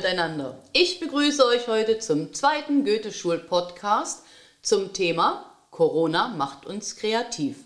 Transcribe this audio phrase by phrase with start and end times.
[0.00, 0.58] miteinander.
[0.72, 4.24] Ich begrüße euch heute zum zweiten Goethe-Schul-Podcast
[4.62, 7.58] zum Thema Corona macht uns kreativ.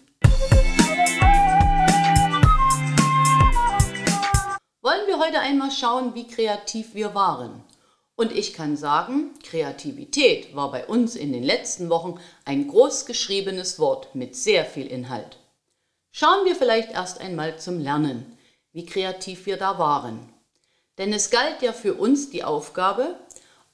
[4.83, 7.62] Wollen wir heute einmal schauen, wie kreativ wir waren.
[8.15, 13.79] Und ich kann sagen, Kreativität war bei uns in den letzten Wochen ein groß geschriebenes
[13.79, 15.38] Wort mit sehr viel Inhalt.
[16.10, 18.37] Schauen wir vielleicht erst einmal zum Lernen,
[18.73, 20.34] wie kreativ wir da waren.
[20.98, 23.16] Denn es galt ja für uns die Aufgabe,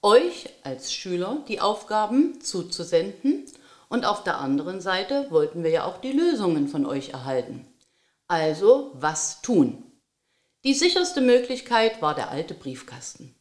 [0.02, 3.45] euch als Schüler die Aufgaben zuzusenden
[3.88, 7.66] und auf der anderen Seite wollten wir ja auch die Lösungen von euch erhalten.
[8.28, 9.83] Also was tun?
[10.64, 13.34] Die sicherste Möglichkeit war der alte Briefkasten.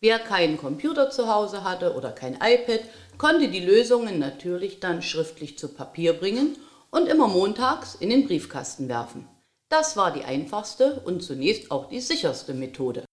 [0.00, 2.80] Wer keinen Computer zu Hause hatte oder kein iPad,
[3.18, 6.56] konnte die Lösungen natürlich dann schriftlich zu Papier bringen
[6.90, 9.28] und immer montags in den Briefkasten werfen.
[9.68, 13.04] Das war die einfachste und zunächst auch die sicherste Methode.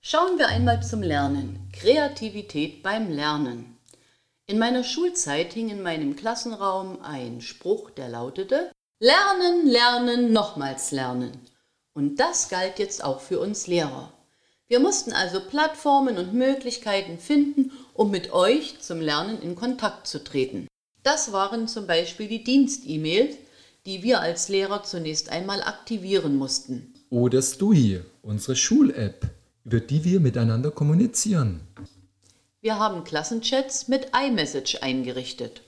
[0.00, 1.70] Schauen wir einmal zum Lernen.
[1.72, 3.78] Kreativität beim Lernen.
[4.46, 11.32] In meiner Schulzeit hing in meinem Klassenraum ein Spruch, der lautete Lernen, lernen, nochmals lernen.
[11.92, 14.12] Und das galt jetzt auch für uns Lehrer.
[14.66, 20.24] Wir mussten also Plattformen und Möglichkeiten finden, um mit euch zum Lernen in Kontakt zu
[20.24, 20.68] treten.
[21.02, 23.36] Das waren zum Beispiel die Dienst-E-Mails,
[23.86, 26.94] die wir als Lehrer zunächst einmal aktivieren mussten.
[27.10, 29.26] Oder Stui, unsere Schul-App,
[29.64, 31.60] über die wir miteinander kommunizieren.
[32.60, 35.62] Wir haben Klassenchats mit iMessage eingerichtet.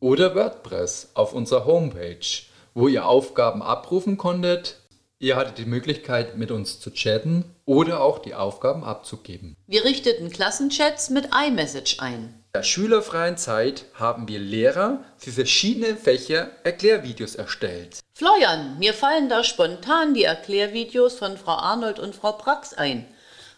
[0.00, 2.26] Oder WordPress auf unserer Homepage,
[2.74, 4.76] wo ihr Aufgaben abrufen konntet.
[5.18, 9.56] Ihr hattet die Möglichkeit, mit uns zu chatten oder auch die Aufgaben abzugeben.
[9.66, 12.34] Wir richteten Klassenchats mit iMessage ein.
[12.56, 17.98] In der schülerfreien Zeit haben wir Lehrer für verschiedene Fächer Erklärvideos erstellt.
[18.14, 23.06] Florian, mir fallen da spontan die Erklärvideos von Frau Arnold und Frau Prax ein.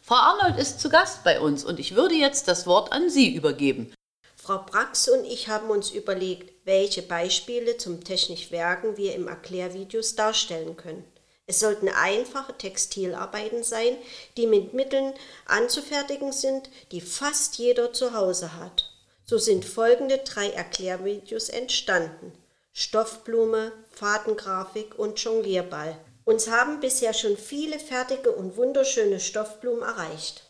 [0.03, 3.33] Frau Arnold ist zu Gast bei uns und ich würde jetzt das Wort an Sie
[3.33, 3.95] übergeben.
[4.35, 10.17] Frau Brax und ich haben uns überlegt, welche Beispiele zum technisch Werken wir im Erklärvideos
[10.17, 11.05] darstellen können.
[11.51, 13.97] Es sollten einfache Textilarbeiten sein,
[14.37, 15.15] die mit Mitteln
[15.47, 18.93] anzufertigen sind, die fast jeder zu Hause hat.
[19.25, 22.33] So sind folgende drei Erklärvideos entstanden.
[22.75, 25.97] Stoffblume, Fadengrafik und Jonglierball.
[26.27, 30.43] Uns haben bisher schon viele fertige und wunderschöne Stoffblumen erreicht.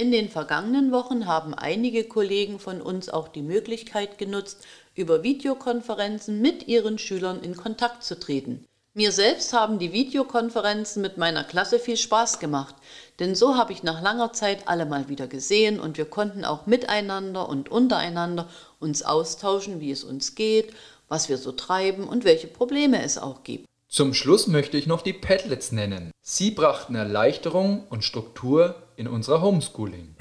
[0.00, 4.64] In den vergangenen Wochen haben einige Kollegen von uns auch die Möglichkeit genutzt,
[4.98, 8.66] über Videokonferenzen mit ihren Schülern in Kontakt zu treten.
[8.94, 12.74] Mir selbst haben die Videokonferenzen mit meiner Klasse viel Spaß gemacht,
[13.20, 16.66] denn so habe ich nach langer Zeit alle mal wieder gesehen und wir konnten auch
[16.66, 18.48] miteinander und untereinander
[18.80, 20.72] uns austauschen, wie es uns geht,
[21.06, 23.66] was wir so treiben und welche Probleme es auch gibt.
[23.88, 26.10] Zum Schluss möchte ich noch die Padlets nennen.
[26.20, 30.17] Sie brachten Erleichterung und Struktur in unser Homeschooling.